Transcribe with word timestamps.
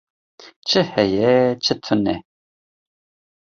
Çi 0.67 0.81
heye 0.91 1.33
çi 1.63 1.73
tune? 1.83 2.15